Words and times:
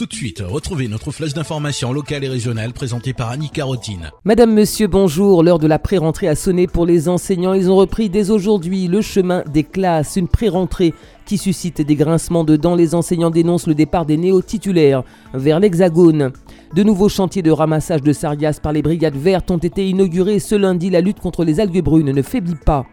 Tout 0.00 0.06
de 0.06 0.14
suite, 0.14 0.42
retrouvez 0.42 0.88
notre 0.88 1.10
flèche 1.10 1.34
d'information 1.34 1.92
locale 1.92 2.24
et 2.24 2.28
régionale 2.30 2.72
présentée 2.72 3.12
par 3.12 3.28
Annie 3.28 3.50
Carotine. 3.50 4.10
Madame, 4.24 4.54
monsieur, 4.54 4.86
bonjour. 4.86 5.42
L'heure 5.42 5.58
de 5.58 5.66
la 5.66 5.78
pré-rentrée 5.78 6.26
a 6.26 6.34
sonné 6.34 6.66
pour 6.66 6.86
les 6.86 7.10
enseignants. 7.10 7.52
Ils 7.52 7.70
ont 7.70 7.76
repris 7.76 8.08
dès 8.08 8.30
aujourd'hui 8.30 8.88
le 8.88 9.02
chemin 9.02 9.44
des 9.52 9.62
classes. 9.62 10.16
Une 10.16 10.26
pré-rentrée 10.26 10.94
qui 11.26 11.36
suscite 11.36 11.82
des 11.82 11.96
grincements 11.96 12.44
de 12.44 12.56
dents. 12.56 12.76
Les 12.76 12.94
enseignants 12.94 13.28
dénoncent 13.28 13.66
le 13.66 13.74
départ 13.74 14.06
des 14.06 14.16
néo-titulaires 14.16 15.02
vers 15.34 15.60
l'Hexagone. 15.60 16.32
De 16.74 16.82
nouveaux 16.82 17.10
chantiers 17.10 17.42
de 17.42 17.50
ramassage 17.50 18.00
de 18.00 18.14
sargasses 18.14 18.58
par 18.58 18.72
les 18.72 18.80
brigades 18.80 19.18
vertes 19.18 19.50
ont 19.50 19.58
été 19.58 19.86
inaugurés 19.86 20.38
ce 20.38 20.54
lundi. 20.54 20.88
La 20.88 21.02
lutte 21.02 21.20
contre 21.20 21.44
les 21.44 21.60
algues 21.60 21.84
brunes 21.84 22.10
ne 22.10 22.22
faiblit 22.22 22.54
pas. 22.54 22.86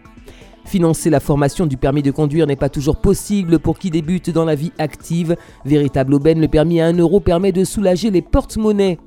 Financer 0.67 1.09
la 1.09 1.21
formation 1.21 1.65
du 1.65 1.77
permis 1.77 2.03
de 2.03 2.11
conduire 2.11 2.45
n'est 2.45 2.57
pas 2.57 2.67
toujours 2.67 2.97
possible 2.97 3.57
pour 3.57 3.79
qui 3.79 3.89
débute 3.89 4.29
dans 4.29 4.43
la 4.43 4.53
vie 4.53 4.73
active. 4.79 5.37
Véritable 5.63 6.13
aubaine, 6.13 6.41
le 6.41 6.49
permis 6.49 6.81
à 6.81 6.87
1 6.87 6.97
euro 6.97 7.21
permet 7.21 7.53
de 7.53 7.63
soulager 7.63 8.11
les 8.11 8.21
porte-monnaies. 8.21 8.97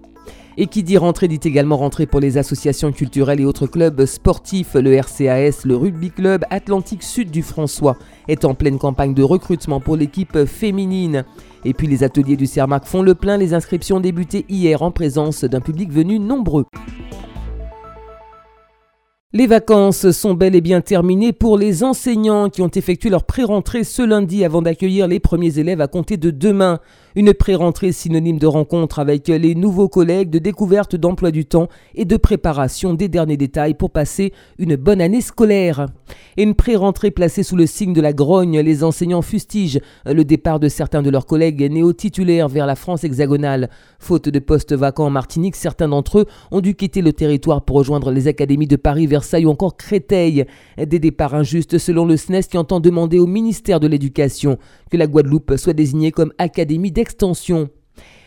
Et 0.56 0.68
qui 0.68 0.82
dit 0.82 0.96
rentrée 0.96 1.28
dit 1.28 1.40
également 1.44 1.76
rentrée 1.76 2.06
pour 2.06 2.18
les 2.18 2.38
associations 2.38 2.92
culturelles 2.92 3.40
et 3.40 3.44
autres 3.44 3.66
clubs 3.66 4.06
sportifs. 4.06 4.72
Le 4.72 4.94
RCAS, 4.94 5.66
le 5.66 5.76
Rugby 5.76 6.10
Club 6.10 6.46
Atlantique 6.48 7.02
Sud 7.02 7.30
du 7.30 7.42
François, 7.42 7.98
est 8.26 8.46
en 8.46 8.54
pleine 8.54 8.78
campagne 8.78 9.12
de 9.12 9.22
recrutement 9.22 9.80
pour 9.80 9.96
l'équipe 9.96 10.46
féminine. 10.46 11.26
Et 11.66 11.74
puis 11.74 11.86
les 11.86 12.02
ateliers 12.02 12.36
du 12.36 12.46
CERMAC 12.46 12.86
font 12.86 13.02
le 13.02 13.14
plein. 13.14 13.36
Les 13.36 13.52
inscriptions 13.52 14.00
débutées 14.00 14.46
hier 14.48 14.80
en 14.80 14.92
présence 14.92 15.44
d'un 15.44 15.60
public 15.60 15.92
venu 15.92 16.18
nombreux. 16.18 16.64
Les 19.32 19.46
vacances 19.46 20.10
sont 20.10 20.34
bel 20.34 20.56
et 20.56 20.60
bien 20.60 20.80
terminées 20.80 21.32
pour 21.32 21.56
les 21.56 21.84
enseignants 21.84 22.50
qui 22.50 22.62
ont 22.62 22.68
effectué 22.68 23.10
leur 23.10 23.22
pré-rentrée 23.22 23.84
ce 23.84 24.02
lundi 24.02 24.44
avant 24.44 24.60
d'accueillir 24.60 25.06
les 25.06 25.20
premiers 25.20 25.60
élèves 25.60 25.80
à 25.80 25.86
compter 25.86 26.16
de 26.16 26.32
demain. 26.32 26.80
Une 27.16 27.34
pré-rentrée 27.34 27.90
synonyme 27.90 28.38
de 28.38 28.46
rencontre 28.46 29.00
avec 29.00 29.26
les 29.26 29.56
nouveaux 29.56 29.88
collègues, 29.88 30.30
de 30.30 30.38
découverte 30.38 30.94
d'emploi 30.94 31.32
du 31.32 31.44
temps 31.44 31.66
et 31.96 32.04
de 32.04 32.16
préparation 32.16 32.94
des 32.94 33.08
derniers 33.08 33.36
détails 33.36 33.74
pour 33.74 33.90
passer 33.90 34.32
une 34.58 34.76
bonne 34.76 35.00
année 35.00 35.20
scolaire. 35.20 35.88
Et 36.36 36.44
une 36.44 36.54
pré-rentrée 36.54 37.10
placée 37.10 37.42
sous 37.42 37.56
le 37.56 37.66
signe 37.66 37.92
de 37.92 38.00
la 38.00 38.12
grogne, 38.12 38.60
les 38.60 38.84
enseignants 38.84 39.22
fustigent 39.22 39.80
le 40.06 40.24
départ 40.24 40.60
de 40.60 40.68
certains 40.68 41.02
de 41.02 41.10
leurs 41.10 41.26
collègues 41.26 41.68
néo-titulaires 41.68 42.48
vers 42.48 42.66
la 42.66 42.76
France 42.76 43.02
hexagonale. 43.02 43.70
Faute 43.98 44.28
de 44.28 44.38
postes 44.38 44.72
vacants 44.72 45.06
en 45.06 45.10
Martinique, 45.10 45.56
certains 45.56 45.88
d'entre 45.88 46.20
eux 46.20 46.26
ont 46.52 46.60
dû 46.60 46.76
quitter 46.76 47.02
le 47.02 47.12
territoire 47.12 47.62
pour 47.62 47.76
rejoindre 47.76 48.12
les 48.12 48.28
académies 48.28 48.68
de 48.68 48.76
Paris, 48.76 49.08
Versailles 49.08 49.46
ou 49.46 49.50
encore 49.50 49.76
Créteil. 49.76 50.44
Des 50.78 51.00
départs 51.00 51.34
injustes 51.34 51.78
selon 51.78 52.04
le 52.04 52.16
SNES 52.16 52.42
qui 52.48 52.56
entend 52.56 52.78
demander 52.78 53.18
au 53.18 53.26
ministère 53.26 53.80
de 53.80 53.88
l'Éducation 53.88 54.58
que 54.92 54.96
la 54.96 55.08
Guadeloupe 55.08 55.56
soit 55.56 55.72
désignée 55.72 56.12
comme 56.12 56.32
académie 56.38 56.92
d'extension. 57.00 57.70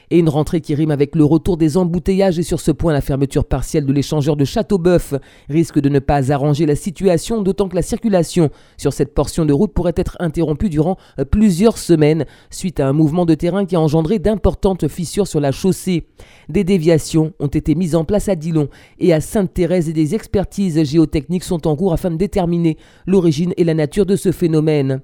Et 0.09 0.17
une 0.17 0.29
rentrée 0.29 0.59
qui 0.59 0.73
rime 0.73 0.89
avec 0.89 1.15
le 1.15 1.23
retour 1.23 1.57
des 1.57 1.77
embouteillages 1.77 2.39
et 2.39 2.43
sur 2.43 2.59
ce 2.59 2.71
point 2.71 2.91
la 2.91 3.01
fermeture 3.01 3.45
partielle 3.45 3.85
de 3.85 3.93
l'échangeur 3.93 4.35
de 4.35 4.45
Châteauboeuf 4.45 5.13
risque 5.47 5.79
de 5.79 5.89
ne 5.89 5.99
pas 5.99 6.31
arranger 6.31 6.65
la 6.65 6.75
situation, 6.75 7.43
d'autant 7.43 7.69
que 7.69 7.75
la 7.75 7.83
circulation 7.83 8.49
sur 8.77 8.91
cette 8.91 9.13
portion 9.13 9.45
de 9.45 9.53
route 9.53 9.73
pourrait 9.73 9.93
être 9.95 10.17
interrompue 10.19 10.71
durant 10.71 10.97
plusieurs 11.29 11.77
semaines 11.77 12.25
suite 12.49 12.79
à 12.79 12.87
un 12.87 12.93
mouvement 12.93 13.27
de 13.27 13.35
terrain 13.35 13.65
qui 13.65 13.75
a 13.75 13.79
engendré 13.79 14.17
d'importantes 14.17 14.87
fissures 14.87 15.27
sur 15.27 15.39
la 15.39 15.51
chaussée. 15.51 16.07
Des 16.49 16.63
déviations 16.63 17.33
ont 17.39 17.47
été 17.47 17.75
mises 17.75 17.93
en 17.93 18.05
place 18.05 18.27
à 18.27 18.35
Dillon 18.35 18.69
et 18.97 19.13
à 19.13 19.21
Sainte-Thérèse 19.21 19.87
et 19.87 19.93
des 19.93 20.15
expertises 20.15 20.83
géotechniques 20.83 21.43
sont 21.43 21.67
en 21.67 21.75
cours 21.75 21.93
afin 21.93 22.09
de 22.09 22.17
déterminer 22.17 22.77
l'origine 23.05 23.53
et 23.55 23.63
la 23.63 23.75
nature 23.75 24.07
de 24.07 24.15
ce 24.15 24.31
phénomène. 24.31 25.01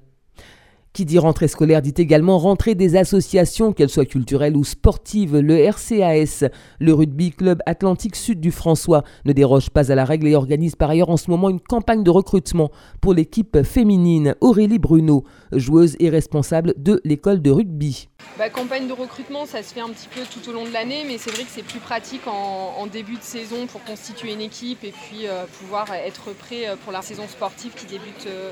Qui 0.92 1.04
dit 1.04 1.20
rentrée 1.20 1.46
scolaire 1.46 1.82
dit 1.82 1.94
également 1.98 2.36
rentrée 2.38 2.74
des 2.74 2.96
associations, 2.96 3.72
qu'elles 3.72 3.88
soient 3.88 4.04
culturelles 4.04 4.56
ou 4.56 4.64
sportives. 4.64 5.38
Le 5.38 5.56
RCAS, 5.56 6.48
le 6.80 6.92
Rugby 6.92 7.30
Club 7.30 7.60
Atlantique 7.64 8.16
Sud 8.16 8.40
du 8.40 8.50
François, 8.50 9.04
ne 9.24 9.32
déroge 9.32 9.70
pas 9.70 9.92
à 9.92 9.94
la 9.94 10.04
règle 10.04 10.26
et 10.26 10.34
organise 10.34 10.74
par 10.74 10.90
ailleurs 10.90 11.10
en 11.10 11.16
ce 11.16 11.30
moment 11.30 11.48
une 11.48 11.60
campagne 11.60 12.02
de 12.02 12.10
recrutement 12.10 12.72
pour 13.00 13.14
l'équipe 13.14 13.62
féminine. 13.62 14.34
Aurélie 14.40 14.80
Bruno, 14.80 15.22
joueuse 15.52 15.94
et 16.00 16.10
responsable 16.10 16.74
de 16.76 17.00
l'école 17.04 17.40
de 17.40 17.52
rugby. 17.52 18.08
Bah, 18.36 18.50
campagne 18.50 18.88
de 18.88 18.92
recrutement, 18.92 19.46
ça 19.46 19.62
se 19.62 19.72
fait 19.72 19.80
un 19.80 19.90
petit 19.90 20.08
peu 20.08 20.22
tout 20.22 20.48
au 20.50 20.52
long 20.52 20.64
de 20.64 20.72
l'année, 20.72 21.04
mais 21.06 21.18
c'est 21.18 21.30
vrai 21.30 21.44
que 21.44 21.50
c'est 21.50 21.62
plus 21.62 21.78
pratique 21.78 22.26
en, 22.26 22.86
début 22.90 23.16
de 23.16 23.22
saison 23.22 23.68
pour 23.68 23.84
constituer 23.84 24.32
une 24.32 24.40
équipe 24.40 24.82
et 24.82 24.90
puis 24.90 25.28
euh, 25.28 25.44
pouvoir 25.60 25.92
être 25.92 26.32
prêt 26.32 26.66
euh, 26.66 26.74
pour 26.82 26.92
la 26.92 27.02
saison 27.02 27.28
sportive 27.28 27.72
qui 27.74 27.86
débute 27.86 28.26
euh, 28.26 28.50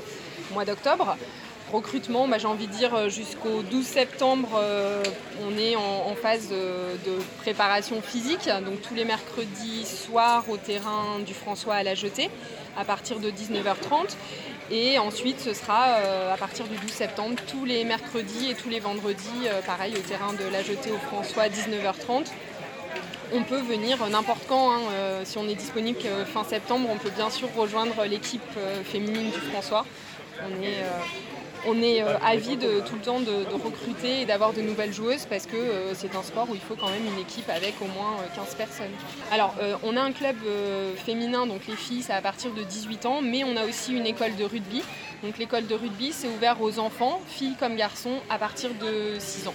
au 0.49 0.53
mois 0.53 0.63
d'octobre 0.63 1.17
recrutement, 1.71 2.27
j'ai 2.37 2.47
envie 2.47 2.67
de 2.67 2.71
dire 2.71 2.93
euh, 2.95 3.09
jusqu'au 3.09 3.61
12 3.61 3.85
septembre, 3.85 4.49
euh, 4.55 5.03
on 5.47 5.57
est 5.57 5.75
en, 5.75 6.15
phase 6.15 6.49
de, 6.49 7.19
préparation 7.39 8.01
physique. 8.01 8.49
Donc 8.65 8.81
tous 8.81 8.93
les 8.93 9.05
mercredis 9.05 9.85
soirs 9.85 10.43
au 10.49 10.57
terrain 10.57 11.19
du 11.25 11.33
François 11.33 11.75
à 11.75 11.83
la 11.83 11.95
jetée 11.95 12.29
à 12.77 12.83
partir 12.83 13.19
de 13.19 13.29
19h30. 13.29 14.15
Et 14.71 14.99
ensuite, 14.99 15.39
ce 15.39 15.53
sera 15.53 15.87
euh, 15.87 16.33
à 16.33 16.37
partir 16.37 16.65
du 16.67 16.75
12 16.75 16.91
septembre, 16.91 17.35
tous 17.47 17.65
les 17.65 17.83
mercredis 17.83 18.51
et 18.51 18.55
tous 18.55 18.69
les 18.69 18.79
vendredis, 18.79 19.47
pareil, 19.65 19.93
au 19.95 20.01
terrain 20.01 20.33
de 20.33 20.51
la 20.51 20.61
jetée 20.61 20.91
au 20.91 20.97
François 21.07 21.43
à 21.43 21.49
19h30 21.49 22.27
on 23.31 23.43
peut 23.43 23.61
venir 23.61 24.03
n'importe 24.09 24.41
quand. 24.49 24.71
Hein, 24.71 24.79
si 25.23 25.37
on 25.37 25.47
est 25.47 25.53
disponible 25.53 25.99
fin 26.33 26.43
septembre, 26.43 26.89
on 26.91 26.97
peut 26.97 27.11
bien 27.11 27.29
sûr 27.29 27.47
rejoindre 27.55 28.03
l'équipe 28.05 28.41
féminine 28.85 29.29
du 29.29 29.39
François. 29.51 29.85
On 31.67 31.81
est 31.81 32.01
euh, 32.01 32.17
avide 32.19 32.65
tout 32.85 32.95
le 32.95 33.01
temps 33.01 33.19
de, 33.19 33.45
recruter 33.63 34.21
et 34.21 34.25
d'avoir 34.25 34.53
de 34.53 34.61
nouvelles 34.61 34.93
joueuses 34.93 35.25
parce 35.25 35.45
que 35.45 35.55
euh, 35.55 35.93
c'est 35.93 36.15
un 36.15 36.23
sport 36.23 36.49
où 36.49 36.55
il 36.55 36.61
faut 36.61 36.75
quand 36.75 36.89
même 36.89 37.05
une 37.05 37.19
équipe 37.19 37.49
avec 37.49 37.75
au 37.81 37.85
moins 37.85 38.17
15 38.35 38.47
euh, 38.53 38.57
personnes. 38.57 38.91
Alors, 39.31 39.55
on 39.83 39.95
a 39.97 40.01
un 40.01 40.11
club 40.11 40.35
féminin, 40.95 41.45
donc 41.45 41.67
les 41.67 41.75
filles, 41.75 42.03
c'est 42.03 42.13
à 42.13 42.21
partir 42.21 42.53
de 42.53 42.63
18 42.63 43.05
ans, 43.05 43.21
mais 43.21 43.43
on 43.43 43.55
a 43.55 43.65
aussi 43.65 43.93
une 43.93 44.05
école 44.05 44.35
de 44.35 44.43
rugby. 44.43 44.83
Donc 45.23 45.37
l'école 45.37 45.67
de 45.67 45.75
rugby, 45.75 46.11
c'est 46.13 46.27
ouvert 46.27 46.61
aux 46.61 46.79
enfants, 46.79 47.21
filles 47.27 47.55
comme 47.59 47.75
garçons, 47.75 48.19
à 48.29 48.37
partir 48.37 48.71
de 48.73 49.19
6 49.19 49.47
ans. 49.47 49.53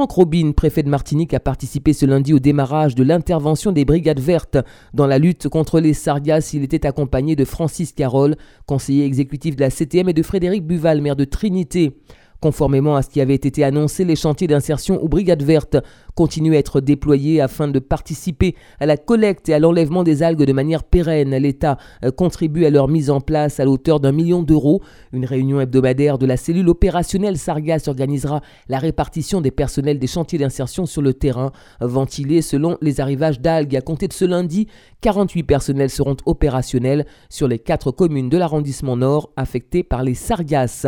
Franck 0.00 0.12
Robin, 0.12 0.52
préfet 0.52 0.82
de 0.82 0.88
Martinique, 0.88 1.34
a 1.34 1.40
participé 1.40 1.92
ce 1.92 2.06
lundi 2.06 2.32
au 2.32 2.38
démarrage 2.38 2.94
de 2.94 3.02
l'intervention 3.02 3.70
des 3.70 3.84
Brigades 3.84 4.18
Vertes 4.18 4.56
dans 4.94 5.06
la 5.06 5.18
lutte 5.18 5.50
contre 5.50 5.78
les 5.78 5.92
sargasses. 5.92 6.54
Il 6.54 6.62
était 6.62 6.86
accompagné 6.86 7.36
de 7.36 7.44
Francis 7.44 7.92
Carole, 7.92 8.36
conseiller 8.64 9.04
exécutif 9.04 9.56
de 9.56 9.60
la 9.60 9.68
CTM, 9.68 10.08
et 10.08 10.14
de 10.14 10.22
Frédéric 10.22 10.66
Buval, 10.66 11.02
maire 11.02 11.16
de 11.16 11.26
Trinité. 11.26 11.98
Conformément 12.40 12.96
à 12.96 13.02
ce 13.02 13.10
qui 13.10 13.20
avait 13.20 13.34
été 13.34 13.64
annoncé, 13.64 14.02
les 14.04 14.16
chantiers 14.16 14.46
d'insertion 14.46 15.02
ou 15.04 15.08
brigades 15.08 15.42
vertes 15.42 15.76
continuent 16.14 16.54
à 16.54 16.58
être 16.58 16.80
déployés 16.80 17.40
afin 17.40 17.68
de 17.68 17.78
participer 17.78 18.54
à 18.78 18.86
la 18.86 18.96
collecte 18.96 19.50
et 19.50 19.54
à 19.54 19.58
l'enlèvement 19.58 20.04
des 20.04 20.22
algues 20.22 20.44
de 20.44 20.52
manière 20.54 20.82
pérenne. 20.84 21.36
L'État 21.36 21.76
euh, 22.02 22.10
contribue 22.10 22.64
à 22.64 22.70
leur 22.70 22.88
mise 22.88 23.10
en 23.10 23.20
place 23.20 23.60
à 23.60 23.66
hauteur 23.66 24.00
d'un 24.00 24.12
million 24.12 24.42
d'euros. 24.42 24.80
Une 25.12 25.26
réunion 25.26 25.60
hebdomadaire 25.60 26.16
de 26.16 26.24
la 26.24 26.38
cellule 26.38 26.70
opérationnelle 26.70 27.36
Sargas 27.36 27.84
organisera 27.88 28.40
la 28.68 28.78
répartition 28.78 29.42
des 29.42 29.50
personnels 29.50 29.98
des 29.98 30.06
chantiers 30.06 30.38
d'insertion 30.38 30.86
sur 30.86 31.02
le 31.02 31.12
terrain, 31.12 31.52
ventilés 31.80 32.40
selon 32.40 32.78
les 32.80 33.00
arrivages 33.00 33.40
d'algues. 33.40 33.76
À 33.76 33.82
compter 33.82 34.08
de 34.08 34.14
ce 34.14 34.24
lundi, 34.24 34.66
48 35.02 35.42
personnels 35.42 35.90
seront 35.90 36.16
opérationnels 36.24 37.04
sur 37.28 37.48
les 37.48 37.58
quatre 37.58 37.90
communes 37.90 38.30
de 38.30 38.38
l'arrondissement 38.38 38.96
nord 38.96 39.30
affectées 39.36 39.82
par 39.82 40.02
les 40.02 40.14
Sargasses. 40.14 40.86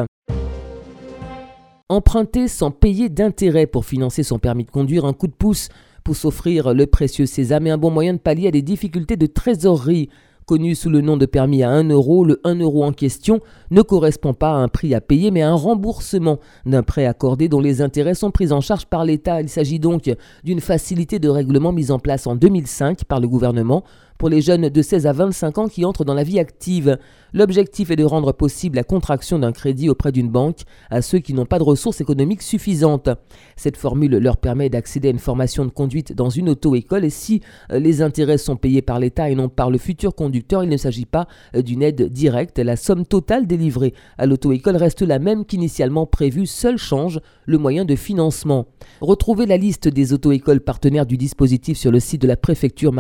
Emprunter 1.93 2.49
sans 2.49 2.71
payer 2.71 3.11
d'intérêt 3.11 3.67
pour 3.67 3.85
financer 3.85 4.23
son 4.23 4.39
permis 4.39 4.65
de 4.65 4.71
conduire, 4.71 5.05
un 5.05 5.13
coup 5.13 5.27
de 5.27 5.35
pouce 5.35 5.69
pour 6.05 6.17
s'offrir 6.17 6.73
le 6.73 6.87
précieux 6.87 7.27
sésame 7.27 7.67
et 7.67 7.71
un 7.71 7.77
bon 7.77 7.91
moyen 7.91 8.15
de 8.15 8.19
pallier 8.19 8.49
à 8.49 8.51
des 8.51 8.63
difficultés 8.63 9.17
de 9.17 9.27
trésorerie. 9.27 10.09
Connu 10.47 10.75
sous 10.75 10.89
le 10.89 11.03
nom 11.03 11.19
de 11.19 11.27
permis 11.27 11.63
à 11.63 11.69
1 11.71 11.91
euro, 11.91 12.25
le 12.25 12.41
1 12.45 12.61
euro 12.61 12.83
en 12.83 12.93
question 12.93 13.41
ne 13.71 13.83
correspond 13.83 14.33
pas 14.33 14.53
à 14.53 14.57
un 14.57 14.69
prix 14.69 14.95
à 14.95 15.03
payer 15.03 15.31
mais 15.31 15.43
à 15.43 15.51
un 15.51 15.55
remboursement 15.55 16.39
d'un 16.65 16.83
prêt 16.83 17.05
accordé 17.05 17.51
dont 17.51 17.61
les 17.61 17.83
intérêts 17.83 18.15
sont 18.15 18.31
pris 18.31 18.53
en 18.53 18.63
charge 18.63 18.87
par 18.87 19.05
l'État. 19.05 19.43
Il 19.43 19.51
s'agit 19.51 19.79
donc 19.79 20.11
d'une 20.45 20.61
facilité 20.61 21.19
de 21.19 21.29
règlement 21.29 21.73
mise 21.73 21.91
en 21.91 21.99
place 21.99 22.27
en 22.27 22.37
2005 22.37 23.05
par 23.05 23.21
le 23.21 23.29
gouvernement 23.29 23.85
pour 24.23 24.29
les 24.29 24.41
jeunes 24.41 24.69
de 24.69 24.83
16 24.83 25.09
à 25.09 25.13
25 25.13 25.59
ans 25.59 25.67
qui 25.67 25.85
entrent 25.85 26.05
dans 26.05 26.15
la 26.15 26.23
vie 26.23 26.39
active. 26.39 26.97
L'objectif 27.33 27.91
est 27.91 27.97
de 27.97 28.05
rendre 28.05 28.31
possible 28.31 28.77
la 28.77 28.85
contraction 28.85 29.41
d'un 29.41 29.51
crédit 29.51 29.89
auprès 29.89 30.13
d'une 30.13 30.29
banque 30.29 30.61
à 30.91 31.03
ceux 31.03 31.19
qui 31.19 31.35
n'ont 31.35 31.45
pas 31.45 31.59
de 31.59 31.65
ressources 31.65 32.01
économiques 32.01 32.43
suffisantes. 32.43 33.09
Cette 33.57 33.77
formule 33.77 34.19
leur 34.19 34.37
permet 34.37 34.69
d'accéder 34.69 35.09
à 35.09 35.11
une 35.11 35.19
formation 35.19 35.65
de 35.65 35.71
conduite 35.71 36.13
dans 36.13 36.31
une 36.31 36.51
auto-école 36.51 37.05
et 37.05 37.11
si 37.11 37.41
euh, 37.73 37.81
les 37.81 38.01
intérêts 38.01 38.39
sont 38.39 38.55
payés 38.55 38.81
par 38.81 39.01
l'État 39.01 39.29
et 39.29 39.35
non 39.35 39.49
par 39.49 39.71
le 39.71 39.79
futur 39.79 40.15
conducteur, 40.15 40.63
il 40.63 40.71
ne 40.71 40.77
s'agit 40.77 41.05
pas 41.05 41.27
euh, 41.57 41.63
d'une 41.63 41.83
aide 41.83 42.09
directe. 42.09 42.61
La 42.61 42.77
somme 42.77 43.05
totale 43.05 43.49
délivrée 43.49 43.93
à 44.19 44.27
l'auto-école 44.27 44.77
reste 44.77 45.03
la 45.03 45.19
même 45.19 45.45
qu'initialement 45.45 46.07
prévue, 46.07 46.47
seul 46.47 46.77
change 46.77 47.21
le 47.47 47.59
moyen 47.59 47.85
de 47.85 47.97
financement. 47.97 48.67
Retrouvez 49.01 49.47
la 49.47 49.57
liste 49.57 49.89
des 49.89 50.13
auto-écoles 50.13 50.61
partenaires 50.61 51.07
du 51.07 51.17
dispositif 51.17 51.77
sur 51.77 51.91
le 51.91 51.99
site 51.99 52.23
de 52.23 52.29
la 52.29 52.37
préfecture 52.37 52.93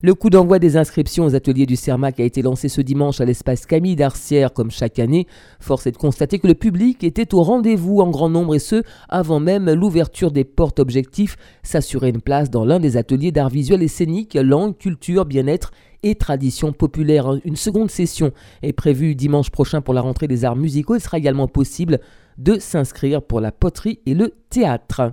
Le 0.00 0.14
coup 0.14 0.30
d'envoi 0.30 0.60
des 0.60 0.76
inscriptions 0.76 1.24
aux 1.24 1.34
ateliers 1.34 1.66
du 1.66 1.74
CERMAC 1.74 2.20
a 2.20 2.22
été 2.22 2.40
lancé 2.40 2.68
ce 2.68 2.80
dimanche 2.80 3.20
à 3.20 3.24
l'espace 3.24 3.66
Camille 3.66 3.96
d'Arcière 3.96 4.52
comme 4.52 4.70
chaque 4.70 5.00
année. 5.00 5.26
Force 5.58 5.88
est 5.88 5.90
de 5.90 5.96
constater 5.96 6.38
que 6.38 6.46
le 6.46 6.54
public 6.54 7.02
était 7.02 7.34
au 7.34 7.42
rendez-vous 7.42 7.98
en 7.98 8.08
grand 8.08 8.28
nombre 8.28 8.54
et 8.54 8.60
ce, 8.60 8.84
avant 9.08 9.40
même 9.40 9.68
l'ouverture 9.68 10.30
des 10.30 10.44
portes 10.44 10.78
objectifs, 10.78 11.36
s'assurer 11.64 12.10
une 12.10 12.20
place 12.20 12.48
dans 12.48 12.64
l'un 12.64 12.78
des 12.78 12.96
ateliers 12.96 13.32
d'art 13.32 13.48
visuel 13.48 13.82
et 13.82 13.88
scénique, 13.88 14.38
langue, 14.40 14.76
culture, 14.76 15.24
bien-être 15.24 15.72
et 16.04 16.14
tradition 16.14 16.72
populaire. 16.72 17.32
Une 17.44 17.56
seconde 17.56 17.90
session 17.90 18.30
est 18.62 18.72
prévue 18.72 19.16
dimanche 19.16 19.50
prochain 19.50 19.80
pour 19.80 19.94
la 19.94 20.00
rentrée 20.00 20.28
des 20.28 20.44
arts 20.44 20.54
musicaux. 20.54 20.94
Il 20.94 21.00
sera 21.00 21.18
également 21.18 21.48
possible 21.48 21.98
de 22.38 22.58
s'inscrire 22.58 23.22
pour 23.22 23.40
la 23.40 23.52
poterie 23.52 24.00
et 24.06 24.14
le 24.14 24.34
théâtre. 24.48 25.12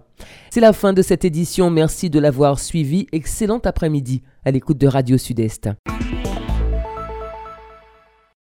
C'est 0.49 0.61
la 0.61 0.73
fin 0.73 0.93
de 0.93 1.01
cette 1.01 1.25
édition. 1.25 1.69
Merci 1.69 2.09
de 2.09 2.19
l'avoir 2.19 2.59
suivi. 2.59 3.07
Excellent 3.11 3.59
après-midi 3.59 4.21
à 4.45 4.51
l'écoute 4.51 4.77
de 4.77 4.87
Radio 4.87 5.17
Sud-Est. 5.17 5.69